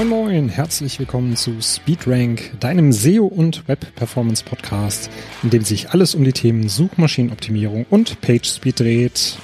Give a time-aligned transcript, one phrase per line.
[0.00, 5.10] Moin Moin, herzlich willkommen zu SpeedRank, deinem SEO und Web Performance Podcast,
[5.42, 9.36] in dem sich alles um die Themen Suchmaschinenoptimierung und PageSpeed dreht.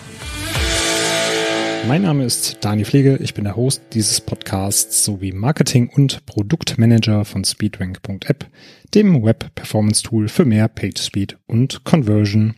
[1.86, 7.27] Mein Name ist Dani Pflege, ich bin der Host dieses Podcasts sowie Marketing- und Produktmanager
[7.27, 8.46] von SpeedRank.app,
[8.95, 12.54] dem Web Performance Tool für mehr PageSpeed und Conversion.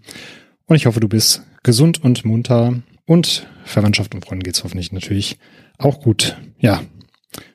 [0.67, 5.37] Und ich hoffe, du bist gesund und munter und Verwandtschaft und Freunden geht's hoffentlich natürlich
[5.79, 6.37] auch gut.
[6.61, 6.83] Ja,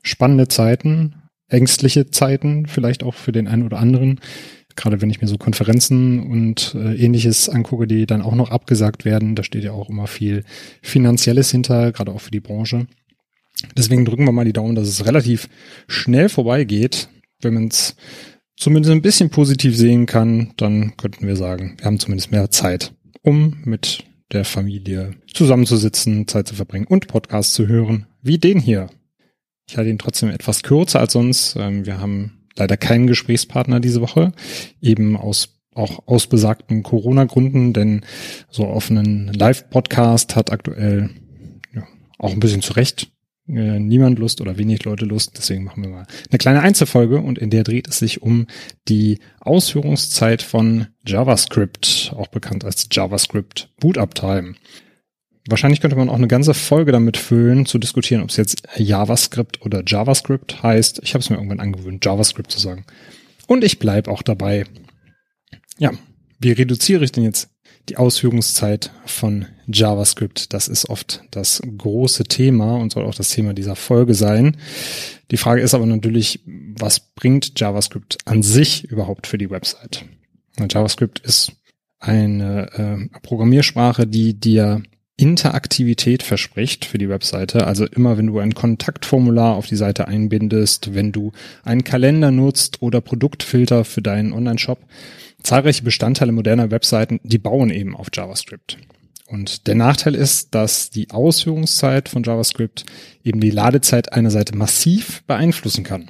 [0.04, 1.16] spannende Zeiten,
[1.48, 4.20] ängstliche Zeiten, vielleicht auch für den einen oder anderen.
[4.76, 9.06] Gerade wenn ich mir so Konferenzen und äh, ähnliches angucke, die dann auch noch abgesagt
[9.06, 10.44] werden, da steht ja auch immer viel
[10.82, 12.88] Finanzielles hinter, gerade auch für die Branche.
[13.78, 15.48] Deswegen drücken wir mal die Daumen, dass es relativ
[15.88, 17.10] schnell vorbeigeht.
[17.42, 17.96] Wenn man es
[18.58, 22.94] zumindest ein bisschen positiv sehen kann, dann könnten wir sagen, wir haben zumindest mehr Zeit,
[23.22, 28.90] um mit der Familie zusammenzusitzen, Zeit zu verbringen und Podcasts zu hören, wie den hier.
[29.74, 31.56] Ich halte ihn trotzdem etwas kürzer als sonst.
[31.56, 34.32] Ähm, wir haben leider keinen Gesprächspartner diese Woche,
[34.82, 38.02] eben aus auch aus besagten Corona-Gründen, denn
[38.52, 41.10] so auf einen Live-Podcast hat aktuell
[41.74, 41.88] ja,
[42.20, 43.08] auch ein bisschen zurecht
[43.48, 45.40] äh, niemand Lust oder wenig Leute Lust.
[45.40, 48.46] Deswegen machen wir mal eine kleine Einzelfolge und in der dreht es sich um
[48.88, 54.54] die Ausführungszeit von JavaScript, auch bekannt als JavaScript Boot-Up Time.
[55.48, 59.62] Wahrscheinlich könnte man auch eine ganze Folge damit füllen, zu diskutieren, ob es jetzt JavaScript
[59.62, 61.02] oder JavaScript heißt.
[61.04, 62.86] Ich habe es mir irgendwann angewöhnt, JavaScript zu sagen.
[63.48, 64.66] Und ich bleib auch dabei.
[65.78, 65.92] Ja,
[66.40, 67.50] wie reduziere ich denn jetzt
[67.90, 70.54] die Ausführungszeit von JavaScript.
[70.54, 74.58] Das ist oft das große Thema und soll auch das Thema dieser Folge sein.
[75.32, 80.06] Die Frage ist aber natürlich, was bringt JavaScript an sich überhaupt für die Website?
[80.58, 81.54] JavaScript ist
[82.00, 84.84] eine äh, Programmiersprache, die dir
[85.16, 87.68] Interaktivität verspricht für die Webseite.
[87.68, 91.32] Also immer, wenn du ein Kontaktformular auf die Seite einbindest, wenn du
[91.64, 94.80] einen Kalender nutzt oder Produktfilter für deinen Online-Shop,
[95.44, 98.78] zahlreiche Bestandteile moderner Webseiten, die bauen eben auf JavaScript.
[99.28, 102.86] Und der Nachteil ist, dass die Ausführungszeit von JavaScript
[103.24, 106.10] eben die Ladezeit einer Seite massiv beeinflussen kann.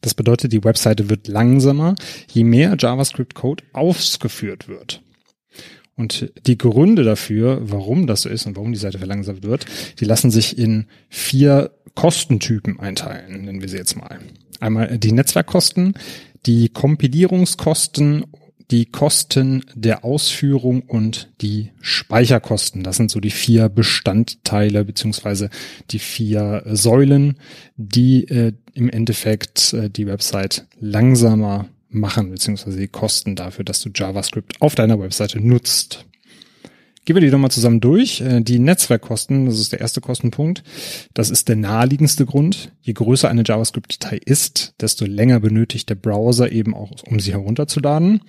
[0.00, 1.96] Das bedeutet, die Webseite wird langsamer,
[2.30, 5.02] je mehr JavaScript-Code ausgeführt wird.
[5.98, 9.66] Und die Gründe dafür, warum das so ist und warum die Seite verlangsamt wird,
[9.98, 14.20] die lassen sich in vier Kostentypen einteilen, nennen wir sie jetzt mal.
[14.60, 15.94] Einmal die Netzwerkkosten,
[16.46, 18.26] die Kompilierungskosten,
[18.70, 22.84] die Kosten der Ausführung und die Speicherkosten.
[22.84, 25.50] Das sind so die vier Bestandteile beziehungsweise
[25.90, 27.38] die vier Säulen,
[27.76, 33.90] die äh, im Endeffekt äh, die Website langsamer machen beziehungsweise die Kosten dafür, dass du
[33.94, 36.04] JavaScript auf deiner Webseite nutzt.
[37.08, 38.20] Gehen wir die doch mal zusammen durch.
[38.20, 40.62] Äh, die Netzwerkkosten, das ist der erste Kostenpunkt.
[41.14, 42.72] Das ist der naheliegendste Grund.
[42.82, 48.20] Je größer eine JavaScript-Datei ist, desto länger benötigt der Browser eben auch, um sie herunterzuladen.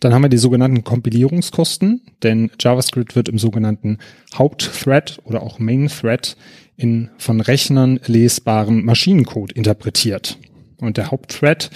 [0.00, 3.98] Dann haben wir die sogenannten Kompilierungskosten, denn JavaScript wird im sogenannten
[4.34, 6.38] Hauptthread oder auch Main Thread
[6.76, 10.38] in von Rechnern lesbaren Maschinencode interpretiert.
[10.78, 11.68] Und der Hauptthread,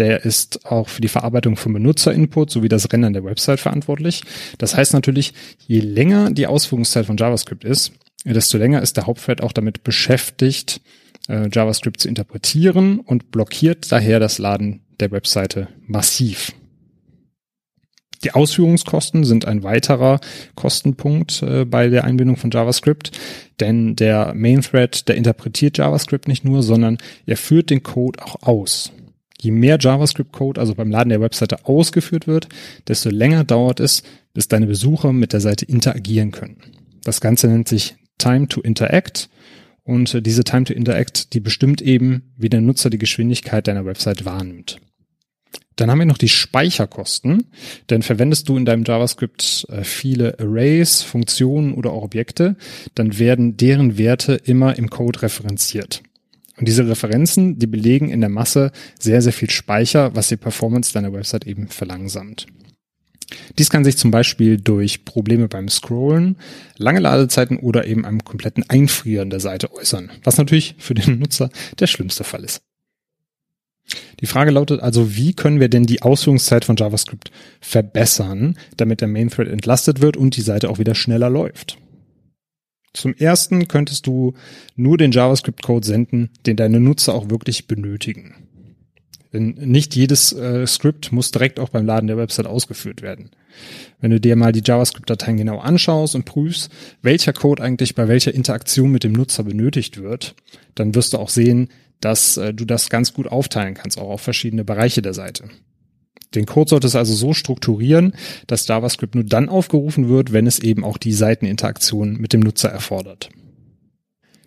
[0.00, 4.22] der ist auch für die Verarbeitung von Benutzerinput sowie das Rendern der Website verantwortlich.
[4.56, 5.34] Das heißt natürlich,
[5.66, 7.92] je länger die Ausführungszeit von JavaScript ist,
[8.24, 10.80] desto länger ist der Hauptthread auch damit beschäftigt,
[11.28, 16.52] äh, JavaScript zu interpretieren und blockiert daher das Laden der Webseite massiv.
[18.24, 20.20] Die Ausführungskosten sind ein weiterer
[20.54, 23.12] Kostenpunkt äh, bei der Einbindung von JavaScript,
[23.60, 26.96] denn der Main Thread, der interpretiert JavaScript nicht nur, sondern
[27.26, 28.92] er führt den Code auch aus.
[29.40, 32.48] Je mehr JavaScript-Code also beim Laden der Webseite ausgeführt wird,
[32.88, 34.02] desto länger dauert es,
[34.34, 36.58] bis deine Besucher mit der Seite interagieren können.
[37.04, 39.30] Das Ganze nennt sich Time to Interact
[39.82, 44.24] und diese Time to Interact, die bestimmt eben, wie der Nutzer die Geschwindigkeit deiner Website
[44.24, 44.78] wahrnimmt.
[45.76, 47.46] Dann haben wir noch die Speicherkosten,
[47.88, 52.56] denn verwendest du in deinem JavaScript äh, viele Arrays, Funktionen oder auch Objekte,
[52.94, 56.02] dann werden deren Werte immer im Code referenziert.
[56.60, 60.92] Und diese Referenzen, die belegen in der Masse sehr, sehr viel Speicher, was die Performance
[60.92, 62.46] deiner Website eben verlangsamt.
[63.58, 66.36] Dies kann sich zum Beispiel durch Probleme beim Scrollen,
[66.76, 71.48] lange Ladezeiten oder eben einem kompletten Einfrieren der Seite äußern, was natürlich für den Nutzer
[71.78, 72.60] der schlimmste Fall ist.
[74.20, 77.30] Die Frage lautet also, wie können wir denn die Ausführungszeit von JavaScript
[77.62, 81.78] verbessern, damit der Main Thread entlastet wird und die Seite auch wieder schneller läuft?
[82.92, 84.34] Zum ersten könntest du
[84.74, 88.34] nur den JavaScript-Code senden, den deine Nutzer auch wirklich benötigen.
[89.32, 93.30] Denn nicht jedes äh, Skript muss direkt auch beim Laden der Website ausgeführt werden.
[94.00, 96.70] Wenn du dir mal die JavaScript-Dateien genau anschaust und prüfst,
[97.02, 100.34] welcher Code eigentlich bei welcher Interaktion mit dem Nutzer benötigt wird,
[100.74, 101.68] dann wirst du auch sehen,
[102.00, 105.44] dass äh, du das ganz gut aufteilen kannst, auch auf verschiedene Bereiche der Seite.
[106.34, 108.14] Den Code solltest du also so strukturieren,
[108.46, 112.68] dass JavaScript nur dann aufgerufen wird, wenn es eben auch die Seiteninteraktion mit dem Nutzer
[112.68, 113.30] erfordert.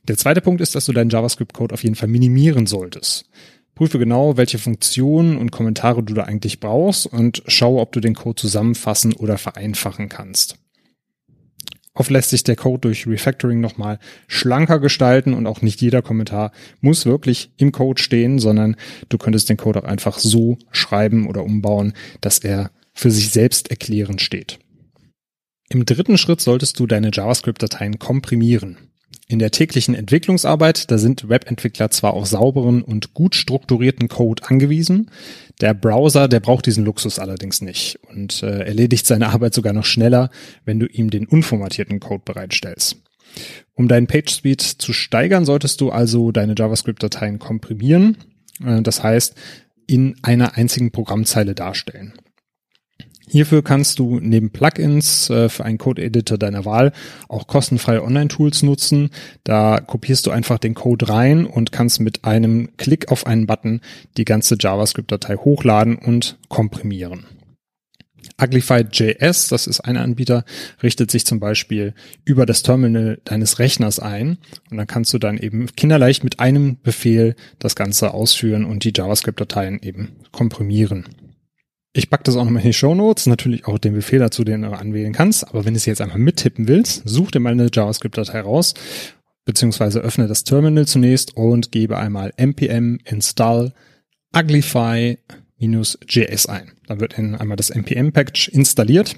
[0.07, 3.25] Der zweite Punkt ist, dass du deinen JavaScript-Code auf jeden Fall minimieren solltest.
[3.75, 8.13] Prüfe genau, welche Funktionen und Kommentare du da eigentlich brauchst und schaue, ob du den
[8.13, 10.57] Code zusammenfassen oder vereinfachen kannst.
[11.95, 16.51] Oft lässt sich der Code durch Refactoring nochmal schlanker gestalten und auch nicht jeder Kommentar
[16.81, 18.75] muss wirklich im Code stehen, sondern
[19.10, 23.69] du könntest den Code auch einfach so schreiben oder umbauen, dass er für sich selbst
[23.69, 24.60] erklärend steht.
[25.69, 28.78] Im dritten Schritt solltest du deine JavaScript-Dateien komprimieren.
[29.33, 35.09] In der täglichen Entwicklungsarbeit, da sind Webentwickler zwar auf sauberen und gut strukturierten Code angewiesen,
[35.59, 39.85] der Browser, der braucht diesen Luxus allerdings nicht und äh, erledigt seine Arbeit sogar noch
[39.85, 40.30] schneller,
[40.65, 42.97] wenn du ihm den unformatierten Code bereitstellst.
[43.74, 48.18] Um deinen PageSpeed zu steigern, solltest du also deine JavaScript-Dateien komprimieren,
[48.63, 49.33] äh, das heißt
[49.88, 52.13] in einer einzigen Programmzeile darstellen.
[53.29, 56.91] Hierfür kannst du neben Plugins äh, für einen Code-Editor deiner Wahl
[57.29, 59.09] auch kostenfreie Online-Tools nutzen.
[59.43, 63.81] Da kopierst du einfach den Code rein und kannst mit einem Klick auf einen Button
[64.17, 67.25] die ganze JavaScript-Datei hochladen und komprimieren.
[68.41, 70.43] Uglified.js, das ist ein Anbieter,
[70.81, 71.93] richtet sich zum Beispiel
[72.25, 74.37] über das Terminal deines Rechners ein
[74.69, 78.93] und dann kannst du dann eben kinderleicht mit einem Befehl das Ganze ausführen und die
[78.95, 81.05] JavaScript-Dateien eben komprimieren.
[81.95, 84.63] Ich packe das auch nochmal in die Show Notes, natürlich auch den Befehl dazu, den
[84.63, 85.48] du anwählen kannst.
[85.48, 88.74] Aber wenn du es jetzt einfach mittippen willst, such dir mal eine JavaScript-Datei raus,
[89.45, 93.74] beziehungsweise öffne das Terminal zunächst und gebe einmal npm install
[94.36, 95.18] uglify-js
[96.48, 96.72] ein.
[96.88, 99.16] Dann wird einmal das npm-Package installiert.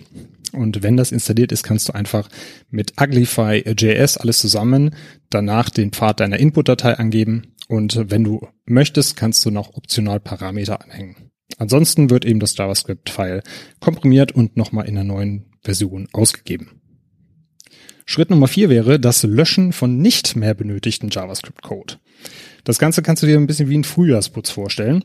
[0.51, 2.29] Und wenn das installiert ist, kannst du einfach
[2.69, 4.95] mit uglify.js alles zusammen
[5.29, 7.53] danach den Pfad deiner Input-Datei angeben.
[7.69, 11.24] Und wenn du möchtest, kannst du noch optional Parameter anhängen.
[11.57, 13.41] Ansonsten wird eben das JavaScript-File
[13.79, 16.81] komprimiert und nochmal in einer neuen Version ausgegeben.
[18.05, 21.95] Schritt Nummer vier wäre das Löschen von nicht mehr benötigten JavaScript-Code.
[22.63, 25.03] Das Ganze kannst du dir ein bisschen wie ein Frühjahrsputz vorstellen.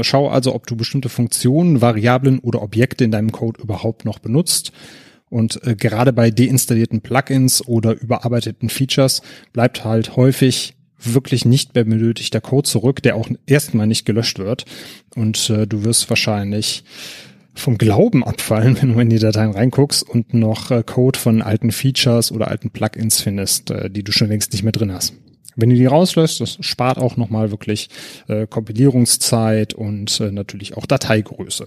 [0.00, 4.72] Schau also, ob du bestimmte Funktionen, Variablen oder Objekte in deinem Code überhaupt noch benutzt.
[5.28, 9.22] Und äh, gerade bei deinstallierten Plugins oder überarbeiteten Features
[9.52, 14.64] bleibt halt häufig wirklich nicht mehr benötigter Code zurück, der auch erstmal nicht gelöscht wird.
[15.14, 16.84] Und äh, du wirst wahrscheinlich
[17.54, 21.72] vom Glauben abfallen, wenn du in die Dateien reinguckst und noch äh, Code von alten
[21.72, 25.14] Features oder alten Plugins findest, äh, die du schon längst nicht mehr drin hast.
[25.54, 27.90] Wenn du die rauslöst, das spart auch nochmal wirklich
[28.26, 31.66] äh, Kompilierungszeit und äh, natürlich auch Dateigröße.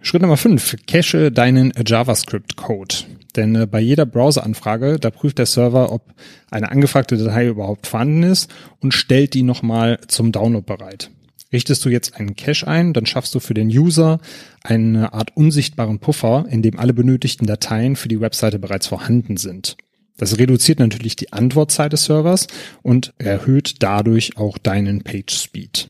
[0.00, 0.76] Schritt Nummer 5.
[0.86, 2.94] Cache deinen JavaScript-Code.
[3.36, 6.14] Denn äh, bei jeder Browser-Anfrage, da prüft der Server, ob
[6.50, 11.10] eine angefragte Datei überhaupt vorhanden ist und stellt die nochmal zum Download bereit.
[11.52, 14.18] Richtest du jetzt einen Cache ein, dann schaffst du für den User
[14.64, 19.76] eine Art unsichtbaren Puffer, in dem alle benötigten Dateien für die Webseite bereits vorhanden sind.
[20.16, 22.46] Das reduziert natürlich die Antwortzeit des Servers
[22.82, 25.86] und erhöht dadurch auch deinen Page Speed.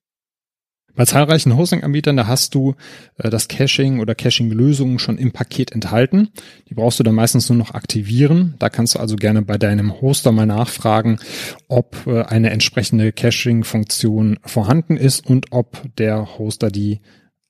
[0.97, 2.75] Bei zahlreichen Hosting-Anbietern, da hast du
[3.19, 6.31] äh, das Caching oder Caching-Lösungen schon im Paket enthalten.
[6.71, 8.55] Die brauchst du dann meistens nur noch aktivieren.
[8.59, 11.19] Da kannst du also gerne bei deinem Hoster mal nachfragen,
[11.69, 17.01] ob äh, eine entsprechende Caching-Funktion vorhanden ist und ob der Hoster die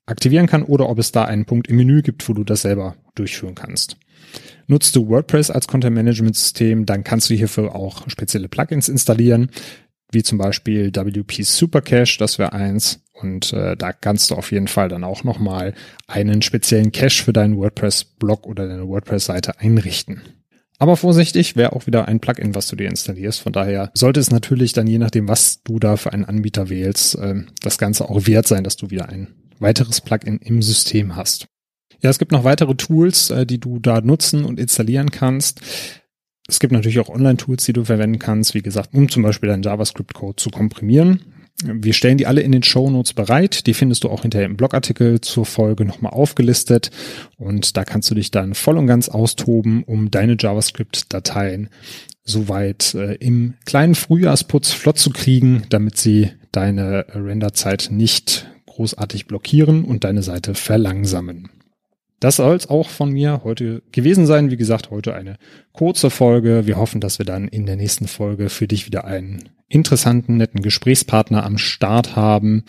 [0.07, 2.97] aktivieren kann oder ob es da einen Punkt im Menü gibt, wo du das selber
[3.15, 3.97] durchführen kannst.
[4.67, 9.51] Nutzt du WordPress als Content Management System, dann kannst du hierfür auch spezielle Plugins installieren,
[10.13, 13.03] wie zum Beispiel WP Super Cache, das wäre eins.
[13.13, 15.75] Und äh, da kannst du auf jeden Fall dann auch nochmal
[16.07, 20.21] einen speziellen Cache für deinen WordPress-Blog oder deine WordPress-Seite einrichten.
[20.79, 23.41] Aber vorsichtig, wäre auch wieder ein Plugin, was du dir installierst.
[23.41, 27.15] Von daher sollte es natürlich dann, je nachdem, was du da für einen Anbieter wählst,
[27.17, 31.49] äh, das Ganze auch wert sein, dass du wieder ein weiteres Plugin im System hast.
[32.03, 35.61] Ja, es gibt noch weitere Tools, äh, die du da nutzen und installieren kannst.
[36.49, 39.63] Es gibt natürlich auch Online-Tools, die du verwenden kannst, wie gesagt, um zum Beispiel deinen
[39.63, 41.21] JavaScript-Code zu komprimieren.
[41.65, 43.67] Wir stellen die alle in den Show Notes bereit.
[43.67, 46.91] Die findest du auch hinterher im Blogartikel zur Folge nochmal aufgelistet.
[47.39, 51.71] Und da kannst du dich dann voll und ganz austoben, um deine JavaScript-Dateien
[52.25, 59.85] soweit äh, im kleinen Frühjahrsputz flott zu kriegen, damit sie deine Renderzeit nicht großartig blockieren
[59.85, 61.49] und deine Seite verlangsamen.
[62.21, 64.51] Das soll es auch von mir heute gewesen sein.
[64.51, 65.37] Wie gesagt, heute eine
[65.73, 66.67] kurze Folge.
[66.67, 70.63] Wir hoffen, dass wir dann in der nächsten Folge für dich wieder einen interessanten, netten
[70.63, 72.65] Gesprächspartner am Start haben.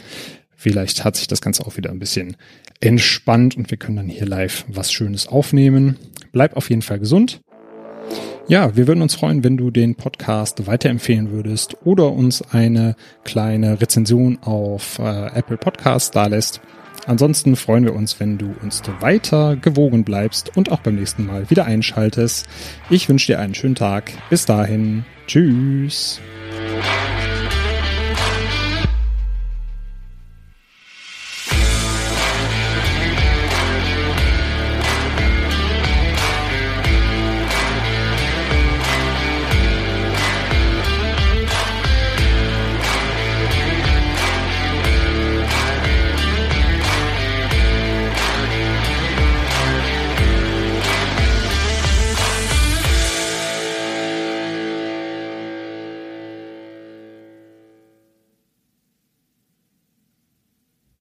[0.55, 2.35] Vielleicht hat sich das Ganze auch wieder ein bisschen
[2.81, 5.97] entspannt und wir können dann hier live was Schönes aufnehmen.
[6.31, 7.39] Bleib auf jeden Fall gesund.
[8.49, 13.81] Ja, wir würden uns freuen, wenn du den Podcast weiterempfehlen würdest oder uns eine kleine
[13.81, 16.61] Rezension auf äh, Apple Podcasts da lässt.
[17.07, 21.49] Ansonsten freuen wir uns, wenn du uns weiter gewogen bleibst und auch beim nächsten Mal
[21.49, 22.45] wieder einschaltest.
[22.89, 24.11] Ich wünsche dir einen schönen Tag.
[24.29, 25.05] Bis dahin.
[25.25, 26.21] Tschüss.